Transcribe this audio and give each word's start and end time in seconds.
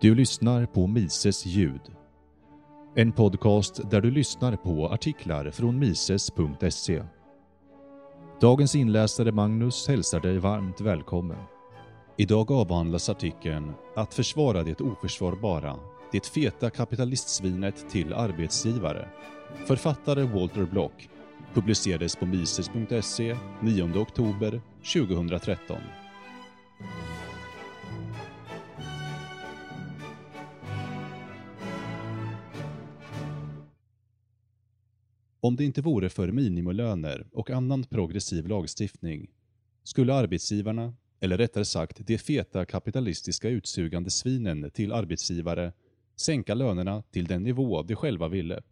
Du 0.00 0.14
lyssnar 0.14 0.66
på 0.66 0.86
Mises 0.86 1.46
ljud. 1.46 1.80
En 2.94 3.12
podcast 3.12 3.90
där 3.90 4.00
du 4.00 4.10
lyssnar 4.10 4.56
på 4.56 4.88
artiklar 4.88 5.50
från 5.50 5.78
mises.se. 5.78 7.02
Dagens 8.40 8.74
inläsare 8.74 9.32
Magnus 9.32 9.88
hälsar 9.88 10.20
dig 10.20 10.38
varmt 10.38 10.80
välkommen. 10.80 11.38
Idag 12.16 12.52
avhandlas 12.52 13.08
artikeln 13.08 13.72
“Att 13.96 14.14
försvara 14.14 14.62
det 14.62 14.80
oförsvarbara, 14.80 15.76
det 16.12 16.26
feta 16.26 16.70
kapitalistsvinet 16.70 17.90
till 17.90 18.12
arbetsgivare”. 18.12 19.08
Författare 19.66 20.22
Walter 20.22 20.64
Block 20.64 21.08
publicerades 21.54 22.16
på 22.16 22.26
mises.se 22.26 23.36
9 23.60 23.98
oktober 23.98 24.60
2013. 24.94 25.76
Om 35.44 35.56
det 35.56 35.64
inte 35.64 35.82
vore 35.82 36.08
för 36.08 36.32
minimilöner 36.32 37.26
och 37.32 37.50
annan 37.50 37.84
progressiv 37.84 38.46
lagstiftning 38.46 39.30
skulle 39.82 40.14
arbetsgivarna, 40.14 40.94
eller 41.20 41.38
rättare 41.38 41.64
sagt 41.64 42.06
de 42.06 42.18
feta 42.18 42.64
kapitalistiska 42.64 43.48
utsugande 43.48 44.10
svinen 44.10 44.70
till 44.70 44.92
arbetsgivare, 44.92 45.72
sänka 46.16 46.54
lönerna 46.54 47.02
till 47.02 47.26
den 47.26 47.42
nivå 47.42 47.82
de 47.82 47.94
själva 47.94 48.28
ville. 48.28 48.62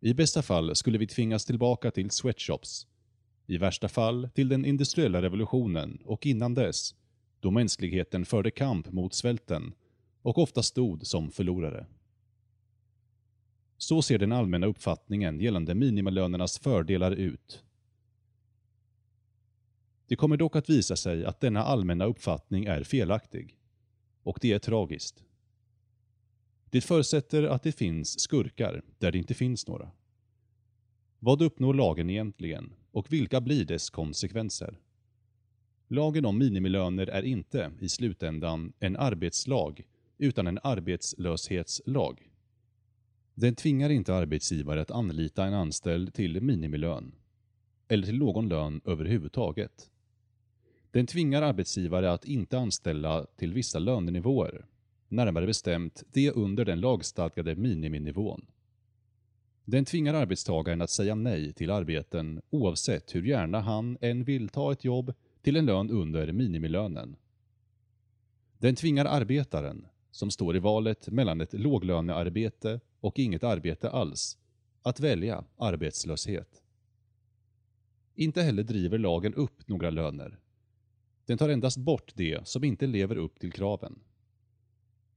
I 0.00 0.14
bästa 0.14 0.42
fall 0.42 0.76
skulle 0.76 0.98
vi 0.98 1.06
tvingas 1.06 1.44
tillbaka 1.44 1.90
till 1.90 2.10
sweatshops. 2.10 2.86
I 3.46 3.58
värsta 3.58 3.88
fall 3.88 4.28
till 4.34 4.48
den 4.48 4.64
industriella 4.64 5.22
revolutionen 5.22 5.98
och 6.04 6.26
innan 6.26 6.54
dess, 6.54 6.94
då 7.40 7.50
mänskligheten 7.50 8.24
förde 8.24 8.50
kamp 8.50 8.92
mot 8.92 9.14
svälten 9.14 9.72
och 10.22 10.38
ofta 10.38 10.62
stod 10.62 11.06
som 11.06 11.30
förlorare. 11.30 11.86
Så 13.78 14.02
ser 14.02 14.18
den 14.18 14.32
allmänna 14.32 14.66
uppfattningen 14.66 15.40
gällande 15.40 15.74
minimilönernas 15.74 16.58
fördelar 16.58 17.12
ut. 17.12 17.62
Det 20.06 20.16
kommer 20.16 20.36
dock 20.36 20.56
att 20.56 20.70
visa 20.70 20.96
sig 20.96 21.24
att 21.24 21.40
denna 21.40 21.62
allmänna 21.62 22.04
uppfattning 22.04 22.64
är 22.64 22.82
felaktig. 22.82 23.58
Och 24.22 24.38
det 24.40 24.52
är 24.52 24.58
tragiskt. 24.58 25.24
Det 26.70 26.80
förutsätter 26.80 27.42
att 27.42 27.62
det 27.62 27.72
finns 27.72 28.20
skurkar 28.20 28.82
där 28.98 29.12
det 29.12 29.18
inte 29.18 29.34
finns 29.34 29.66
några. 29.66 29.90
Vad 31.18 31.42
uppnår 31.42 31.74
lagen 31.74 32.10
egentligen 32.10 32.72
och 32.90 33.12
vilka 33.12 33.40
blir 33.40 33.64
dess 33.64 33.90
konsekvenser? 33.90 34.78
Lagen 35.88 36.26
om 36.26 36.38
minimilöner 36.38 37.06
är 37.06 37.22
inte, 37.22 37.72
i 37.80 37.88
slutändan, 37.88 38.72
en 38.78 38.96
arbetslag 38.96 39.82
utan 40.18 40.46
en 40.46 40.58
arbetslöshetslag. 40.62 42.30
Den 43.38 43.54
tvingar 43.54 43.90
inte 43.90 44.14
arbetsgivare 44.14 44.80
att 44.80 44.90
anlita 44.90 45.44
en 45.44 45.54
anställd 45.54 46.14
till 46.14 46.40
minimilön. 46.40 47.14
Eller 47.88 48.06
till 48.06 48.18
någon 48.18 48.48
lön 48.48 48.80
överhuvudtaget. 48.84 49.90
Den 50.90 51.06
tvingar 51.06 51.42
arbetsgivare 51.42 52.12
att 52.12 52.24
inte 52.24 52.58
anställa 52.58 53.26
till 53.36 53.52
vissa 53.52 53.78
lönenivåer, 53.78 54.66
närmare 55.08 55.46
bestämt 55.46 56.02
det 56.12 56.30
under 56.30 56.64
den 56.64 56.80
lagstadgade 56.80 57.56
miniminivån. 57.56 58.46
Den 59.64 59.84
tvingar 59.84 60.14
arbetstagaren 60.14 60.82
att 60.82 60.90
säga 60.90 61.14
nej 61.14 61.52
till 61.52 61.70
arbeten 61.70 62.42
oavsett 62.50 63.14
hur 63.14 63.22
gärna 63.22 63.60
han 63.60 63.98
än 64.00 64.24
vill 64.24 64.48
ta 64.48 64.72
ett 64.72 64.84
jobb 64.84 65.14
till 65.42 65.56
en 65.56 65.66
lön 65.66 65.90
under 65.90 66.32
minimilönen. 66.32 67.16
Den 68.58 68.74
tvingar 68.74 69.04
arbetaren, 69.04 69.86
som 70.10 70.30
står 70.30 70.56
i 70.56 70.58
valet 70.58 71.08
mellan 71.08 71.40
ett 71.40 71.52
låglönearbete 71.52 72.80
och 73.00 73.18
inget 73.18 73.44
arbete 73.44 73.90
alls, 73.90 74.38
att 74.82 75.00
välja 75.00 75.44
arbetslöshet. 75.56 76.62
Inte 78.14 78.42
heller 78.42 78.62
driver 78.62 78.98
lagen 78.98 79.34
upp 79.34 79.68
några 79.68 79.90
löner. 79.90 80.38
Den 81.26 81.38
tar 81.38 81.48
endast 81.48 81.78
bort 81.78 82.12
det 82.14 82.48
som 82.48 82.64
inte 82.64 82.86
lever 82.86 83.16
upp 83.16 83.40
till 83.40 83.52
kraven. 83.52 83.98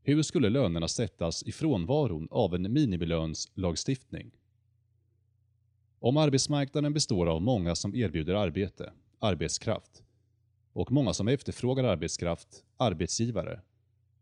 Hur 0.02 0.22
skulle 0.24 0.50
lönerna 0.50 0.88
sättas 0.88 1.44
i 1.44 1.52
frånvaron 1.52 2.28
av 2.32 2.56
en 2.56 2.74
minimilönslagstiftning? 2.74 4.32
Om 6.00 6.18
arbetsmarknaden 6.18 6.94
består 6.94 7.28
av 7.28 7.42
många 7.42 7.76
som 7.76 7.96
erbjuder 7.96 8.34
arbete, 8.34 8.94
arbetskraft, 9.20 10.04
och 10.74 10.92
många 10.92 11.14
som 11.14 11.28
efterfrågar 11.28 11.84
arbetskraft, 11.84 12.66
arbetsgivare, 12.78 13.62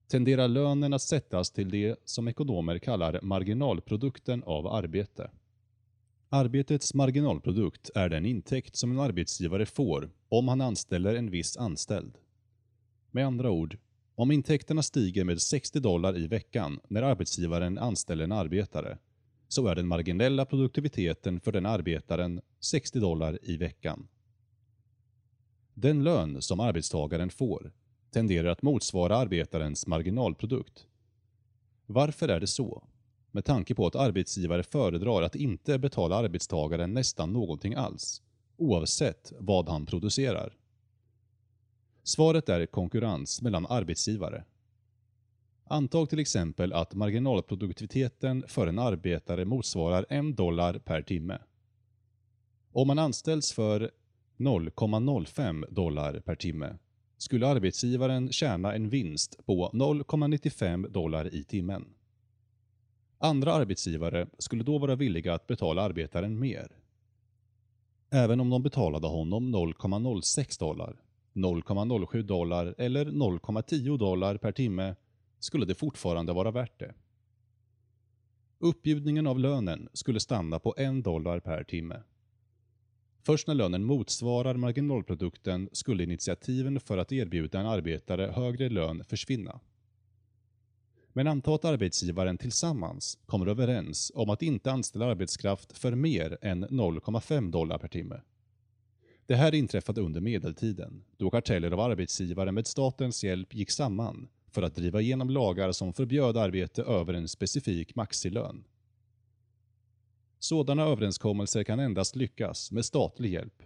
tenderar 0.07 0.47
lönen 0.47 0.93
att 0.93 1.01
sättas 1.01 1.51
till 1.51 1.69
det 1.69 1.95
som 2.05 2.27
ekonomer 2.27 2.79
kallar 2.79 3.19
marginalprodukten 3.21 4.43
av 4.43 4.67
arbete. 4.67 5.31
Arbetets 6.29 6.93
marginalprodukt 6.93 7.89
är 7.95 8.09
den 8.09 8.25
intäkt 8.25 8.75
som 8.75 8.91
en 8.91 8.99
arbetsgivare 8.99 9.65
får 9.65 10.09
om 10.29 10.47
han 10.47 10.61
anställer 10.61 11.15
en 11.15 11.31
viss 11.31 11.57
anställd. 11.57 12.17
Med 13.11 13.25
andra 13.25 13.51
ord, 13.51 13.77
om 14.15 14.31
intäkterna 14.31 14.83
stiger 14.83 15.23
med 15.23 15.41
60 15.41 15.79
dollar 15.79 16.17
i 16.17 16.27
veckan 16.27 16.79
när 16.87 17.01
arbetsgivaren 17.01 17.77
anställer 17.77 18.23
en 18.23 18.31
arbetare, 18.31 18.97
så 19.47 19.67
är 19.67 19.75
den 19.75 19.87
marginella 19.87 20.45
produktiviteten 20.45 21.39
för 21.39 21.51
den 21.51 21.65
arbetaren 21.65 22.41
60 22.59 22.99
dollar 22.99 23.39
i 23.41 23.57
veckan. 23.57 24.07
Den 25.73 26.03
lön 26.03 26.41
som 26.41 26.59
arbetstagaren 26.59 27.29
får 27.29 27.71
tenderar 28.11 28.49
att 28.49 28.61
motsvara 28.61 29.17
arbetarens 29.17 29.87
marginalprodukt. 29.87 30.87
Varför 31.85 32.27
är 32.27 32.39
det 32.39 32.47
så? 32.47 32.83
Med 33.31 33.45
tanke 33.45 33.75
på 33.75 33.87
att 33.87 33.95
arbetsgivare 33.95 34.63
föredrar 34.63 35.21
att 35.21 35.35
inte 35.35 35.79
betala 35.79 36.15
arbetstagaren 36.15 36.93
nästan 36.93 37.33
någonting 37.33 37.73
alls, 37.75 38.21
oavsett 38.57 39.33
vad 39.39 39.69
han 39.69 39.85
producerar. 39.85 40.57
Svaret 42.03 42.49
är 42.49 42.65
konkurrens 42.65 43.41
mellan 43.41 43.65
arbetsgivare. 43.65 44.43
Antag 45.63 46.09
till 46.09 46.19
exempel 46.19 46.73
att 46.73 46.93
marginalproduktiviteten 46.93 48.43
för 48.47 48.67
en 48.67 48.79
arbetare 48.79 49.45
motsvarar 49.45 50.05
1 50.09 50.37
dollar 50.37 50.79
per 50.79 51.01
timme. 51.01 51.39
Om 52.71 52.87
man 52.87 52.99
anställs 52.99 53.51
för 53.51 53.91
0,05 54.37 55.73
dollar 55.73 56.19
per 56.19 56.35
timme 56.35 56.77
skulle 57.17 57.47
arbetsgivaren 57.47 58.31
tjäna 58.31 58.73
en 58.73 58.89
vinst 58.89 59.45
på 59.45 59.69
0,95 59.73 60.89
dollar 60.89 61.35
i 61.35 61.43
timmen. 61.43 61.85
Andra 63.19 63.53
arbetsgivare 63.53 64.27
skulle 64.37 64.63
då 64.63 64.77
vara 64.77 64.95
villiga 64.95 65.33
att 65.33 65.47
betala 65.47 65.81
arbetaren 65.81 66.39
mer. 66.39 66.71
Även 68.09 68.39
om 68.39 68.49
de 68.49 68.63
betalade 68.63 69.07
honom 69.07 69.55
0,06 69.55 70.59
dollar, 70.59 71.01
0,07 71.33 72.23
dollar 72.23 72.75
eller 72.77 73.05
0,10 73.05 73.97
dollar 73.97 74.37
per 74.37 74.51
timme 74.51 74.95
skulle 75.39 75.65
det 75.65 75.75
fortfarande 75.75 76.33
vara 76.33 76.51
värt 76.51 76.79
det. 76.79 76.93
Uppbjudningen 78.59 79.27
av 79.27 79.39
lönen 79.39 79.89
skulle 79.93 80.19
stanna 80.19 80.59
på 80.59 80.75
1 80.77 81.03
dollar 81.03 81.39
per 81.39 81.63
timme. 81.63 82.03
Först 83.27 83.47
när 83.47 83.55
lönen 83.55 83.83
motsvarar 83.83 84.53
marginalprodukten 84.55 85.69
skulle 85.71 86.03
initiativen 86.03 86.79
för 86.79 86.97
att 86.97 87.11
erbjuda 87.11 87.59
en 87.59 87.65
arbetare 87.65 88.31
högre 88.35 88.69
lön 88.69 89.03
försvinna. 89.03 89.59
Men 91.13 91.27
anta 91.27 91.53
att 91.53 91.65
arbetsgivaren 91.65 92.37
tillsammans 92.37 93.19
kommer 93.25 93.45
överens 93.47 94.11
om 94.15 94.29
att 94.29 94.41
inte 94.41 94.71
anställa 94.71 95.05
arbetskraft 95.05 95.77
för 95.77 95.95
mer 95.95 96.37
än 96.41 96.65
0,5 96.65 97.51
dollar 97.51 97.77
per 97.77 97.87
timme. 97.87 98.21
Det 99.25 99.35
här 99.35 99.55
inträffade 99.55 100.01
under 100.01 100.21
medeltiden, 100.21 101.03
då 101.17 101.29
karteller 101.29 101.71
av 101.71 101.79
arbetsgivare 101.79 102.51
med 102.51 102.67
statens 102.67 103.23
hjälp 103.23 103.53
gick 103.53 103.71
samman 103.71 104.27
för 104.51 104.61
att 104.61 104.75
driva 104.75 105.01
igenom 105.01 105.29
lagar 105.29 105.71
som 105.71 105.93
förbjöd 105.93 106.37
arbete 106.37 106.83
över 106.83 107.13
en 107.13 107.27
specifik 107.27 107.95
maxilön. 107.95 108.63
Sådana 110.39 110.83
överenskommelser 110.83 111.63
kan 111.63 111.79
endast 111.79 112.15
lyckas 112.15 112.71
med 112.71 112.85
statlig 112.85 113.33
hjälp 113.33 113.63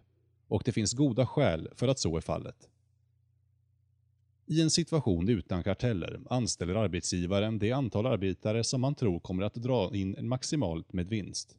och 0.47 0.61
det 0.65 0.71
finns 0.71 0.93
goda 0.93 1.25
skäl 1.25 1.69
för 1.75 1.87
att 1.87 1.99
så 1.99 2.17
är 2.17 2.21
fallet. 2.21 2.69
I 4.45 4.61
en 4.61 4.69
situation 4.69 5.29
utan 5.29 5.63
karteller 5.63 6.19
anställer 6.29 6.75
arbetsgivaren 6.75 7.59
det 7.59 7.71
antal 7.71 8.05
arbetare 8.05 8.63
som 8.63 8.81
man 8.81 8.95
tror 8.95 9.19
kommer 9.19 9.43
att 9.43 9.53
dra 9.53 9.95
in 9.95 10.15
maximalt 10.21 10.93
med 10.93 11.07
vinst. 11.07 11.57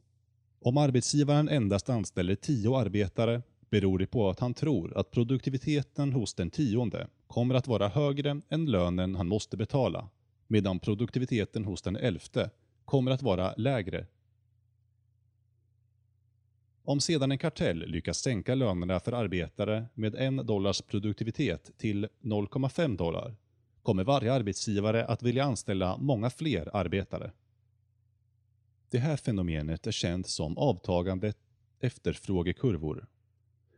Om 0.61 0.77
arbetsgivaren 0.77 1.49
endast 1.49 1.89
anställer 1.89 2.35
tio 2.35 2.77
arbetare 2.77 3.41
beror 3.69 3.99
det 3.99 4.07
på 4.07 4.29
att 4.29 4.39
han 4.39 4.53
tror 4.53 4.97
att 4.97 5.11
produktiviteten 5.11 6.13
hos 6.13 6.33
den 6.33 6.49
tionde 6.49 7.07
kommer 7.27 7.55
att 7.55 7.67
vara 7.67 7.87
högre 7.87 8.41
än 8.49 8.65
lönen 8.65 9.15
han 9.15 9.27
måste 9.27 9.57
betala, 9.57 10.09
medan 10.47 10.79
produktiviteten 10.79 11.65
hos 11.65 11.81
den 11.81 11.95
elfte 11.95 12.49
kommer 12.85 13.11
att 13.11 13.21
vara 13.21 13.53
lägre 13.57 14.07
om 16.83 17.01
sedan 17.01 17.31
en 17.31 17.37
kartell 17.37 17.79
lyckas 17.79 18.17
sänka 18.17 18.55
lönerna 18.55 18.99
för 18.99 19.11
arbetare 19.11 19.85
med 19.93 20.15
en 20.15 20.35
dollars 20.35 20.81
produktivitet 20.81 21.71
till 21.77 22.07
0,5 22.21 22.97
dollar 22.97 23.35
kommer 23.81 24.03
varje 24.03 24.33
arbetsgivare 24.33 25.05
att 25.05 25.23
vilja 25.23 25.43
anställa 25.43 25.97
många 25.97 26.29
fler 26.29 26.69
arbetare. 26.75 27.31
Det 28.89 28.97
här 28.97 29.17
fenomenet 29.17 29.87
är 29.87 29.91
känt 29.91 30.27
som 30.27 30.57
avtagande 30.57 31.33
efterfrågekurvor. 31.79 33.07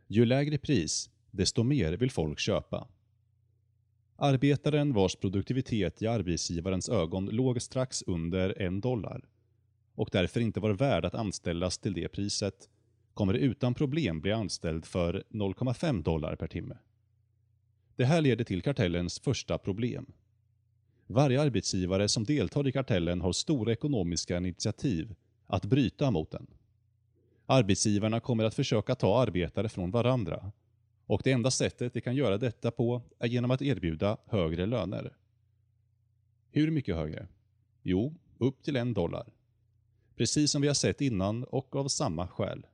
Ju 0.06 0.24
lägre 0.24 0.58
pris, 0.58 1.10
desto 1.30 1.62
mer 1.62 1.92
vill 1.92 2.10
folk 2.10 2.38
köpa. 2.38 2.88
Arbetaren 4.16 4.92
vars 4.92 5.16
produktivitet 5.16 6.02
i 6.02 6.06
arbetsgivarens 6.06 6.88
ögon 6.88 7.26
låg 7.26 7.62
strax 7.62 8.02
under 8.02 8.62
en 8.62 8.80
dollar 8.80 9.28
och 9.94 10.08
därför 10.12 10.40
inte 10.40 10.60
var 10.60 10.70
värd 10.70 11.04
att 11.04 11.14
anställas 11.14 11.78
till 11.78 11.94
det 11.94 12.08
priset 12.08 12.68
kommer 13.16 13.34
utan 13.34 13.74
problem 13.74 14.20
bli 14.20 14.32
anställd 14.32 14.84
för 14.86 15.24
0,5 15.30 16.02
dollar 16.02 16.36
per 16.36 16.46
timme. 16.46 16.78
Det 17.96 18.04
här 18.04 18.20
leder 18.20 18.44
till 18.44 18.62
kartellens 18.62 19.20
första 19.20 19.58
problem. 19.58 20.12
Varje 21.06 21.40
arbetsgivare 21.40 22.08
som 22.08 22.24
deltar 22.24 22.68
i 22.68 22.72
kartellen 22.72 23.20
har 23.20 23.32
stora 23.32 23.72
ekonomiska 23.72 24.36
initiativ 24.36 25.14
att 25.46 25.64
bryta 25.64 26.10
mot 26.10 26.30
den. 26.30 26.46
Arbetsgivarna 27.46 28.20
kommer 28.20 28.44
att 28.44 28.54
försöka 28.54 28.94
ta 28.94 29.22
arbetare 29.22 29.68
från 29.68 29.90
varandra 29.90 30.52
och 31.06 31.20
det 31.24 31.32
enda 31.32 31.50
sättet 31.50 31.92
de 31.92 32.00
kan 32.00 32.16
göra 32.16 32.38
detta 32.38 32.70
på 32.70 33.02
är 33.18 33.28
genom 33.28 33.50
att 33.50 33.62
erbjuda 33.62 34.16
högre 34.26 34.66
löner. 34.66 35.16
Hur 36.50 36.70
mycket 36.70 36.96
högre? 36.96 37.28
Jo, 37.82 38.14
upp 38.38 38.62
till 38.62 38.76
en 38.76 38.94
dollar. 38.94 39.32
Precis 40.16 40.50
som 40.50 40.62
vi 40.62 40.68
har 40.68 40.74
sett 40.74 41.00
innan 41.00 41.44
och 41.44 41.76
av 41.76 41.88
samma 41.88 42.28
skäl. 42.28 42.66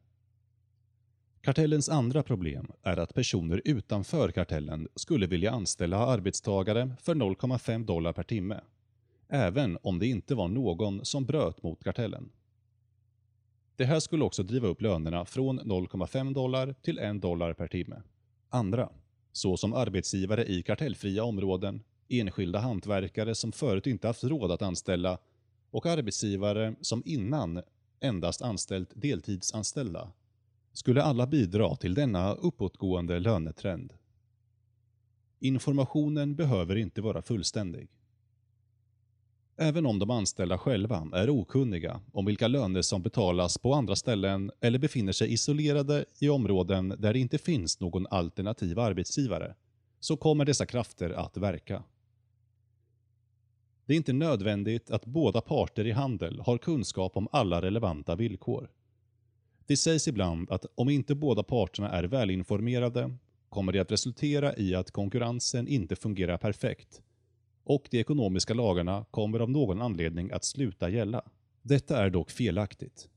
Kartellens 1.44 1.88
andra 1.88 2.22
problem 2.22 2.72
är 2.82 2.96
att 2.96 3.14
personer 3.14 3.62
utanför 3.64 4.30
kartellen 4.30 4.88
skulle 4.94 5.26
vilja 5.26 5.50
anställa 5.50 5.98
arbetstagare 5.98 6.90
för 7.00 7.14
0,5 7.14 7.84
dollar 7.84 8.12
per 8.12 8.22
timme, 8.22 8.60
även 9.28 9.78
om 9.82 9.98
det 9.98 10.06
inte 10.06 10.34
var 10.34 10.48
någon 10.48 11.04
som 11.04 11.24
bröt 11.24 11.62
mot 11.62 11.84
kartellen. 11.84 12.30
Det 13.76 13.84
här 13.84 14.00
skulle 14.00 14.24
också 14.24 14.42
driva 14.42 14.68
upp 14.68 14.82
lönerna 14.82 15.24
från 15.24 15.60
0,5 15.60 16.34
dollar 16.34 16.74
till 16.82 16.98
1 16.98 17.22
dollar 17.22 17.52
per 17.52 17.68
timme. 17.68 18.02
Andra, 18.48 18.88
såsom 19.32 19.74
arbetsgivare 19.74 20.44
i 20.44 20.62
kartellfria 20.62 21.24
områden, 21.24 21.82
enskilda 22.08 22.58
hantverkare 22.58 23.34
som 23.34 23.52
förut 23.52 23.86
inte 23.86 24.06
haft 24.06 24.24
råd 24.24 24.50
att 24.50 24.62
anställa 24.62 25.18
och 25.70 25.86
arbetsgivare 25.86 26.74
som 26.80 27.02
innan 27.06 27.62
endast 28.00 28.42
anställt 28.42 28.90
deltidsanställda, 28.94 30.12
skulle 30.72 31.02
alla 31.02 31.26
bidra 31.26 31.76
till 31.76 31.94
denna 31.94 32.34
uppåtgående 32.34 33.18
lönetrend. 33.18 33.92
Informationen 35.40 36.34
behöver 36.34 36.76
inte 36.76 37.00
vara 37.00 37.22
fullständig. 37.22 37.88
Även 39.56 39.86
om 39.86 39.98
de 39.98 40.10
anställda 40.10 40.58
själva 40.58 41.08
är 41.12 41.30
okunniga 41.30 42.00
om 42.12 42.24
vilka 42.24 42.48
löner 42.48 42.82
som 42.82 43.02
betalas 43.02 43.58
på 43.58 43.74
andra 43.74 43.96
ställen 43.96 44.50
eller 44.60 44.78
befinner 44.78 45.12
sig 45.12 45.32
isolerade 45.32 46.04
i 46.18 46.28
områden 46.28 46.94
där 46.98 47.12
det 47.12 47.18
inte 47.18 47.38
finns 47.38 47.80
någon 47.80 48.06
alternativ 48.06 48.78
arbetsgivare, 48.78 49.54
så 50.00 50.16
kommer 50.16 50.44
dessa 50.44 50.66
krafter 50.66 51.10
att 51.10 51.36
verka. 51.36 51.82
Det 53.86 53.92
är 53.92 53.96
inte 53.96 54.12
nödvändigt 54.12 54.90
att 54.90 55.06
båda 55.06 55.40
parter 55.40 55.86
i 55.86 55.90
handel 55.90 56.40
har 56.40 56.58
kunskap 56.58 57.16
om 57.16 57.28
alla 57.32 57.62
relevanta 57.62 58.16
villkor. 58.16 58.70
Det 59.72 59.76
sägs 59.76 60.08
ibland 60.08 60.50
att 60.50 60.66
om 60.74 60.88
inte 60.88 61.14
båda 61.14 61.42
parterna 61.42 61.90
är 61.90 62.04
välinformerade 62.04 63.16
kommer 63.48 63.72
det 63.72 63.78
att 63.78 63.92
resultera 63.92 64.56
i 64.56 64.74
att 64.74 64.90
konkurrensen 64.90 65.68
inte 65.68 65.96
fungerar 65.96 66.38
perfekt 66.38 67.02
och 67.64 67.88
de 67.90 68.00
ekonomiska 68.00 68.54
lagarna 68.54 69.04
kommer 69.10 69.40
av 69.40 69.50
någon 69.50 69.82
anledning 69.82 70.30
att 70.30 70.44
sluta 70.44 70.88
gälla. 70.88 71.22
Detta 71.62 72.04
är 72.04 72.10
dock 72.10 72.30
felaktigt. 72.30 73.08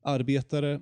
Arbetare 0.00 0.80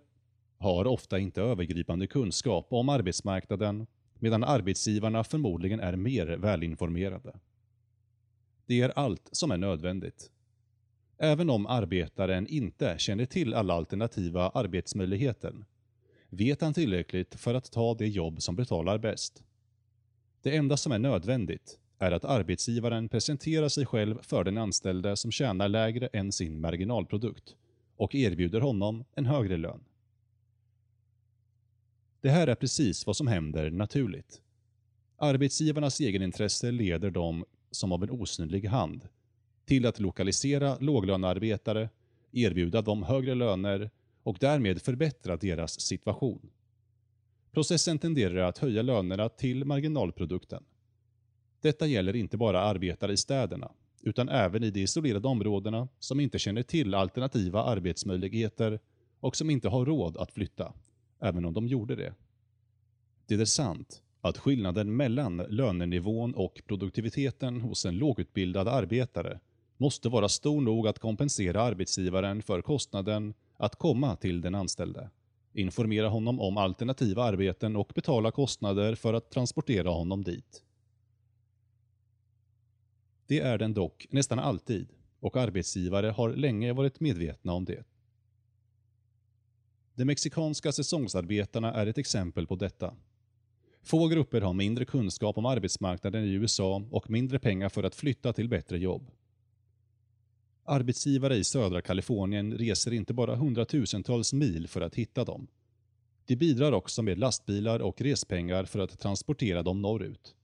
har 0.58 0.86
ofta 0.86 1.18
inte 1.18 1.42
övergripande 1.42 2.06
kunskap 2.06 2.66
om 2.70 2.88
arbetsmarknaden 2.88 3.86
medan 4.14 4.44
arbetsgivarna 4.44 5.24
förmodligen 5.24 5.80
är 5.80 5.96
mer 5.96 6.26
välinformerade. 6.26 7.38
Det 8.66 8.80
är 8.80 8.98
allt 8.98 9.28
som 9.32 9.50
är 9.50 9.56
nödvändigt. 9.56 10.30
Även 11.22 11.50
om 11.50 11.66
arbetaren 11.66 12.46
inte 12.46 12.94
känner 12.98 13.26
till 13.26 13.54
alla 13.54 13.74
alternativa 13.74 14.48
arbetsmöjligheter 14.48 15.54
vet 16.28 16.60
han 16.60 16.74
tillräckligt 16.74 17.34
för 17.34 17.54
att 17.54 17.72
ta 17.72 17.94
det 17.94 18.08
jobb 18.08 18.42
som 18.42 18.56
betalar 18.56 18.98
bäst. 18.98 19.42
Det 20.42 20.56
enda 20.56 20.76
som 20.76 20.92
är 20.92 20.98
nödvändigt 20.98 21.78
är 21.98 22.12
att 22.12 22.24
arbetsgivaren 22.24 23.08
presenterar 23.08 23.68
sig 23.68 23.86
själv 23.86 24.18
för 24.22 24.44
den 24.44 24.58
anställde 24.58 25.16
som 25.16 25.30
tjänar 25.30 25.68
lägre 25.68 26.06
än 26.06 26.32
sin 26.32 26.60
marginalprodukt 26.60 27.56
och 27.96 28.14
erbjuder 28.14 28.60
honom 28.60 29.04
en 29.14 29.26
högre 29.26 29.56
lön. 29.56 29.84
Det 32.20 32.30
här 32.30 32.46
är 32.46 32.54
precis 32.54 33.06
vad 33.06 33.16
som 33.16 33.26
händer 33.26 33.70
naturligt. 33.70 34.40
Arbetsgivarnas 35.16 36.00
egenintresse 36.00 36.70
leder 36.70 37.10
dem 37.10 37.44
som 37.70 37.92
av 37.92 38.02
en 38.02 38.10
osynlig 38.10 38.64
hand 38.64 39.08
till 39.64 39.86
att 39.86 40.00
lokalisera 40.00 40.76
låglönearbetare, 40.80 41.88
erbjuda 42.32 42.82
dem 42.82 43.02
högre 43.02 43.34
löner 43.34 43.90
och 44.22 44.36
därmed 44.40 44.82
förbättra 44.82 45.36
deras 45.36 45.80
situation. 45.80 46.50
Processen 47.52 47.98
tenderar 47.98 48.48
att 48.48 48.58
höja 48.58 48.82
lönerna 48.82 49.28
till 49.28 49.64
marginalprodukten. 49.64 50.64
Detta 51.60 51.86
gäller 51.86 52.16
inte 52.16 52.36
bara 52.36 52.60
arbetare 52.60 53.12
i 53.12 53.16
städerna, 53.16 53.72
utan 54.02 54.28
även 54.28 54.64
i 54.64 54.70
de 54.70 54.80
isolerade 54.80 55.28
områdena 55.28 55.88
som 55.98 56.20
inte 56.20 56.38
känner 56.38 56.62
till 56.62 56.94
alternativa 56.94 57.62
arbetsmöjligheter 57.62 58.80
och 59.20 59.36
som 59.36 59.50
inte 59.50 59.68
har 59.68 59.84
råd 59.84 60.16
att 60.16 60.32
flytta, 60.32 60.72
även 61.20 61.44
om 61.44 61.54
de 61.54 61.66
gjorde 61.66 61.96
det. 61.96 62.14
Det 63.26 63.34
är 63.34 63.44
sant 63.44 64.02
att 64.20 64.38
skillnaden 64.38 64.96
mellan 64.96 65.36
lönenivån 65.36 66.34
och 66.34 66.62
produktiviteten 66.66 67.60
hos 67.60 67.86
en 67.86 67.98
lågutbildad 67.98 68.68
arbetare 68.68 69.40
måste 69.80 70.08
vara 70.08 70.28
stor 70.28 70.60
nog 70.60 70.88
att 70.88 70.98
kompensera 70.98 71.62
arbetsgivaren 71.62 72.42
för 72.42 72.62
kostnaden 72.62 73.34
att 73.56 73.76
komma 73.76 74.16
till 74.16 74.40
den 74.40 74.54
anställde, 74.54 75.10
informera 75.52 76.08
honom 76.08 76.40
om 76.40 76.56
alternativa 76.56 77.24
arbeten 77.24 77.76
och 77.76 77.92
betala 77.94 78.30
kostnader 78.30 78.94
för 78.94 79.14
att 79.14 79.30
transportera 79.30 79.88
honom 79.88 80.24
dit. 80.24 80.62
Det 83.26 83.40
är 83.40 83.58
den 83.58 83.74
dock 83.74 84.06
nästan 84.10 84.38
alltid 84.38 84.88
och 85.20 85.36
arbetsgivare 85.36 86.06
har 86.06 86.30
länge 86.30 86.72
varit 86.72 87.00
medvetna 87.00 87.52
om 87.52 87.64
det. 87.64 87.84
De 89.94 90.04
mexikanska 90.04 90.72
säsongsarbetarna 90.72 91.74
är 91.74 91.86
ett 91.86 91.98
exempel 91.98 92.46
på 92.46 92.56
detta. 92.56 92.94
Få 93.82 94.08
grupper 94.08 94.40
har 94.40 94.52
mindre 94.52 94.84
kunskap 94.84 95.38
om 95.38 95.46
arbetsmarknaden 95.46 96.24
i 96.24 96.32
USA 96.32 96.82
och 96.90 97.10
mindre 97.10 97.38
pengar 97.38 97.68
för 97.68 97.82
att 97.82 97.94
flytta 97.94 98.32
till 98.32 98.48
bättre 98.48 98.78
jobb. 98.78 99.10
Arbetsgivare 100.64 101.36
i 101.36 101.44
södra 101.44 101.82
Kalifornien 101.82 102.58
reser 102.58 102.92
inte 102.92 103.14
bara 103.14 103.36
hundratusentals 103.36 104.32
mil 104.32 104.68
för 104.68 104.80
att 104.80 104.94
hitta 104.94 105.24
dem. 105.24 105.46
De 106.24 106.36
bidrar 106.36 106.72
också 106.72 107.02
med 107.02 107.18
lastbilar 107.18 107.80
och 107.80 108.00
respengar 108.00 108.64
för 108.64 108.78
att 108.78 108.98
transportera 108.98 109.62
dem 109.62 109.82
norrut. 109.82 110.34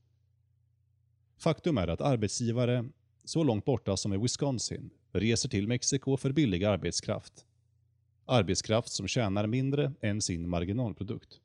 Faktum 1.39 1.79
är 1.79 1.89
att 1.89 2.01
arbetsgivare, 2.01 2.85
så 3.25 3.45
långt 3.45 3.65
borta 3.65 3.97
som 3.97 4.13
i 4.13 4.19
Wisconsin, 4.19 4.91
reser 5.13 5.49
till 5.49 5.69
Mexiko 5.69 6.17
för 6.17 6.33
billig 6.33 6.65
arbetskraft. 6.65 7.47
Arbetskraft 8.25 8.93
som 8.93 9.09
tjänar 9.09 9.47
mindre 9.47 9.93
än 10.01 10.23
sin 10.23 10.49
marginalprodukt. 10.49 11.41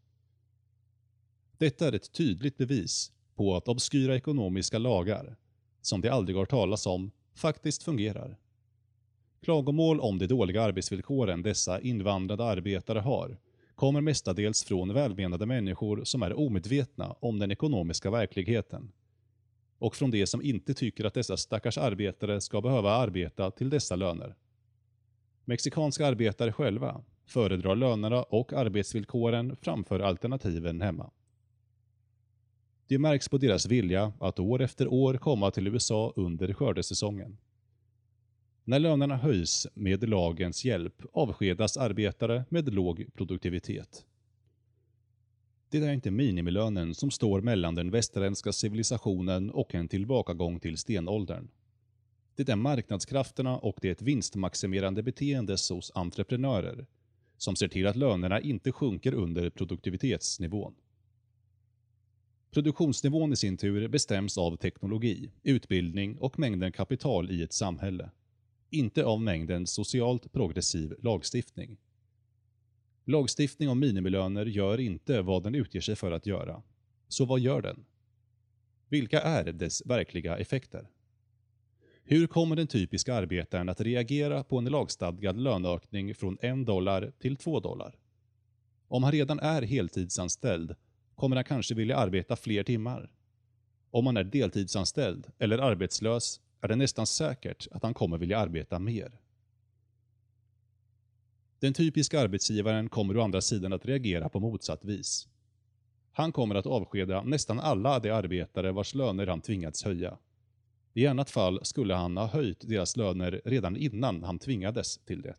Detta 1.58 1.88
är 1.88 1.94
ett 1.94 2.12
tydligt 2.12 2.58
bevis 2.58 3.12
på 3.36 3.56
att 3.56 3.68
obskyra 3.68 4.16
ekonomiska 4.16 4.78
lagar, 4.78 5.38
som 5.82 6.02
det 6.02 6.14
aldrig 6.14 6.38
har 6.38 6.46
talas 6.46 6.86
om, 6.86 7.12
faktiskt 7.34 7.84
fungerar. 7.84 8.38
Klagomål 9.44 10.00
om 10.00 10.18
de 10.18 10.28
dåliga 10.28 10.62
arbetsvillkoren 10.62 11.42
dessa 11.42 11.82
invandrade 11.82 12.44
arbetare 12.44 13.00
har 13.00 13.38
kommer 13.76 14.02
mestadels 14.02 14.64
från 14.64 14.94
välmenande 14.94 15.46
människor 15.46 16.04
som 16.04 16.24
är 16.24 16.40
omedvetna 16.40 17.16
om 17.20 17.40
den 17.40 17.52
ekonomiska 17.52 18.12
verkligheten 18.12 18.92
och 19.80 19.96
från 19.96 20.12
de 20.12 20.26
som 20.28 20.42
inte 20.42 20.74
tycker 20.74 21.06
att 21.06 21.14
dessa 21.14 21.38
stackars 21.38 21.78
arbetare 21.78 22.42
ska 22.42 22.62
behöva 22.62 22.92
arbeta 22.92 23.52
till 23.52 23.70
dessa 23.70 23.96
löner. 23.96 24.36
Mexikanska 25.46 26.08
arbetare 26.08 26.54
själva 26.54 27.04
föredrar 27.26 27.76
lönerna 27.76 28.24
och 28.24 28.54
arbetsvillkoren 28.54 29.56
framför 29.56 30.00
alternativen 30.00 30.82
hemma. 30.82 31.12
Det 32.88 33.00
märks 33.00 33.30
på 33.30 33.38
deras 33.38 33.66
vilja 33.66 34.14
att 34.20 34.40
år 34.40 34.62
efter 34.62 34.88
år 34.88 35.14
komma 35.14 35.52
till 35.52 35.68
USA 35.68 36.14
under 36.16 36.54
skördesäsongen. 36.54 37.38
När 38.64 38.80
lönerna 38.80 39.18
höjs 39.18 39.68
med 39.74 40.10
lagens 40.10 40.66
hjälp 40.66 41.02
avskedas 41.14 41.78
arbetare 41.78 42.46
med 42.50 42.74
låg 42.74 43.06
produktivitet. 43.14 44.06
Det 45.70 45.78
är 45.78 45.94
inte 45.94 46.12
minimilönen 46.12 46.96
som 46.96 47.12
står 47.12 47.42
mellan 47.42 47.76
den 47.76 47.92
västerländska 47.92 48.52
civilisationen 48.52 49.52
och 49.52 49.76
en 49.76 49.88
tillbakagång 49.88 50.60
till 50.60 50.78
stenåldern. 50.78 51.48
Det 52.36 52.50
är 52.50 52.56
marknadskrafterna 52.56 53.58
och 53.58 53.78
det 53.82 54.02
vinstmaximerande 54.02 55.04
beteendet 55.04 55.70
hos 55.70 55.92
entreprenörer 55.96 56.88
som 57.38 57.56
ser 57.56 57.68
till 57.68 57.88
att 57.88 57.96
lönerna 57.96 58.42
inte 58.42 58.72
sjunker 58.72 59.14
under 59.14 59.50
produktivitetsnivån. 59.50 60.76
Produktionsnivån 62.52 63.34
i 63.34 63.36
sin 63.36 63.58
tur 63.58 63.88
bestäms 63.88 64.38
av 64.38 64.56
teknologi, 64.56 65.32
utbildning 65.44 66.18
och 66.18 66.40
mängden 66.40 66.72
kapital 66.72 67.32
i 67.32 67.44
ett 67.44 67.54
samhälle. 67.54 68.10
Inte 68.74 69.06
av 69.06 69.22
mängden 69.22 69.68
socialt 69.68 70.32
progressiv 70.32 70.96
lagstiftning. 71.00 71.78
Lagstiftning 73.06 73.70
om 73.70 73.80
minimilöner 73.80 74.46
gör 74.46 74.80
inte 74.80 75.22
vad 75.22 75.44
den 75.44 75.56
utger 75.56 75.82
sig 75.82 75.96
för 75.96 76.12
att 76.12 76.26
göra. 76.26 76.62
Så 77.08 77.26
vad 77.26 77.40
gör 77.40 77.62
den? 77.62 77.86
Vilka 78.90 79.22
är 79.22 79.52
dess 79.52 79.86
verkliga 79.86 80.38
effekter? 80.38 80.90
Hur 82.04 82.28
kommer 82.28 82.56
den 82.56 82.68
typiska 82.68 83.16
arbetaren 83.16 83.70
att 83.70 83.82
reagera 83.82 84.44
på 84.44 84.58
en 84.58 84.66
lagstadgad 84.66 85.38
löneökning 85.38 86.16
från 86.16 86.38
en 86.42 86.66
dollar 86.66 87.12
till 87.20 87.38
två 87.38 87.60
dollar? 87.60 87.96
Om 88.88 89.04
han 89.04 89.12
redan 89.12 89.40
är 89.40 89.62
heltidsanställd 89.62 90.76
kommer 91.16 91.36
han 91.36 91.46
kanske 91.46 91.76
vilja 91.76 91.98
arbeta 91.98 92.36
fler 92.36 92.64
timmar. 92.64 93.12
Om 93.92 94.06
han 94.06 94.18
är 94.18 94.24
deltidsanställd 94.24 95.28
eller 95.40 95.58
arbetslös 95.58 96.42
är 96.62 96.68
det 96.68 96.76
nästan 96.76 97.08
säkert 97.08 97.68
att 97.72 97.84
han 97.84 97.94
kommer 97.94 98.18
vilja 98.18 98.40
arbeta 98.40 98.80
mer. 98.80 99.20
Den 101.60 101.74
typiska 101.74 102.20
arbetsgivaren 102.20 102.90
kommer 102.90 103.18
å 103.18 103.22
andra 103.22 103.42
sidan 103.42 103.74
att 103.74 103.86
reagera 103.86 104.30
på 104.30 104.40
motsatt 104.40 104.86
vis. 104.86 105.28
Han 106.12 106.32
kommer 106.32 106.56
att 106.56 106.66
avskeda 106.66 107.24
nästan 107.24 107.60
alla 107.60 108.00
de 108.00 108.10
arbetare 108.10 108.72
vars 108.72 108.96
löner 108.96 109.28
han 109.28 109.42
tvingats 109.42 109.84
höja. 109.84 110.18
I 110.94 111.08
annat 111.08 111.30
fall 111.30 111.66
skulle 111.66 111.94
han 111.94 112.18
ha 112.18 112.28
höjt 112.28 112.68
deras 112.68 112.98
löner 112.98 113.42
redan 113.46 113.78
innan 113.78 114.24
han 114.24 114.40
tvingades 114.40 114.98
till 114.98 115.22
det. 115.22 115.36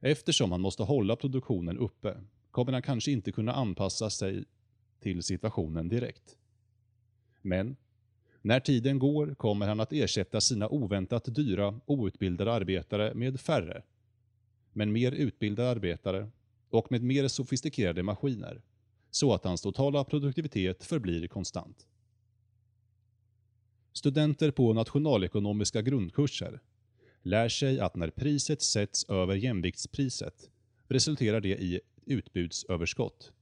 Eftersom 0.00 0.52
han 0.52 0.60
måste 0.60 0.82
hålla 0.82 1.16
produktionen 1.16 1.78
uppe 1.78 2.16
kommer 2.50 2.72
han 2.72 2.82
kanske 2.82 3.10
inte 3.10 3.32
kunna 3.32 3.52
anpassa 3.52 4.10
sig 4.10 4.44
till 5.00 5.22
situationen 5.22 5.88
direkt. 5.88 6.36
Men 7.42 7.76
när 8.42 8.60
tiden 8.60 8.98
går 8.98 9.34
kommer 9.34 9.66
han 9.66 9.80
att 9.80 9.92
ersätta 9.92 10.40
sina 10.40 10.68
oväntat 10.68 11.34
dyra, 11.34 11.80
outbildade 11.86 12.52
arbetare 12.52 13.14
med 13.14 13.40
färre, 13.40 13.82
men 14.72 14.92
mer 14.92 15.12
utbildade 15.12 15.70
arbetare 15.70 16.30
och 16.70 16.92
med 16.92 17.02
mer 17.02 17.28
sofistikerade 17.28 18.02
maskiner, 18.02 18.62
så 19.10 19.34
att 19.34 19.44
hans 19.44 19.62
totala 19.62 20.04
produktivitet 20.04 20.84
förblir 20.84 21.28
konstant. 21.28 21.86
Studenter 23.92 24.50
på 24.50 24.72
nationalekonomiska 24.72 25.82
grundkurser 25.82 26.60
lär 27.22 27.48
sig 27.48 27.80
att 27.80 27.96
när 27.96 28.10
priset 28.10 28.62
sätts 28.62 29.04
över 29.04 29.34
jämviktspriset 29.34 30.50
resulterar 30.88 31.40
det 31.40 31.62
i 31.62 31.80
utbudsöverskott. 32.06 33.32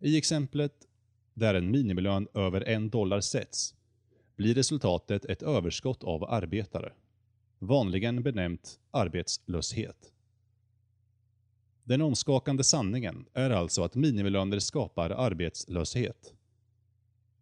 I 0.00 0.18
exemplet 0.18 0.88
där 1.34 1.54
en 1.54 1.70
minimilön 1.70 2.28
över 2.34 2.60
en 2.60 2.90
dollar 2.90 3.20
sätts 3.20 3.74
blir 4.36 4.54
resultatet 4.54 5.24
ett 5.24 5.42
överskott 5.42 6.04
av 6.04 6.24
arbetare, 6.24 6.92
vanligen 7.58 8.22
benämnt 8.22 8.80
arbetslöshet. 8.90 10.12
Den 11.84 12.02
omskakande 12.02 12.64
sanningen 12.64 13.26
är 13.32 13.50
alltså 13.50 13.82
att 13.82 13.94
minimilöner 13.94 14.58
skapar 14.58 15.10
arbetslöshet. 15.10 16.34